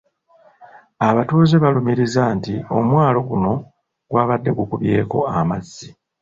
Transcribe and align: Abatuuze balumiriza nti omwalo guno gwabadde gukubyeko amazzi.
Abatuuze 1.09 1.55
balumiriza 1.63 2.23
nti 2.37 2.53
omwalo 2.77 3.19
guno 3.29 3.53
gwabadde 4.09 4.49
gukubyeko 4.59 5.17
amazzi. 5.39 5.87